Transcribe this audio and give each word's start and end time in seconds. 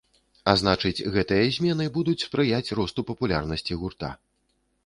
А 0.51 0.53
значыць, 0.61 1.05
гэтыя 1.15 1.51
змены 1.59 1.85
будуць 1.97 2.17
спрыяць 2.25 2.73
росту 2.81 3.07
папулярнасці 3.11 3.79
гурта. 3.83 4.13